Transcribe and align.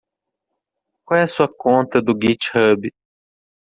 Qual 1.05 1.19
é 1.19 1.21
a 1.21 1.27
sua 1.27 1.47
conta 1.47 2.01
do 2.01 2.15
Github? 2.19 2.91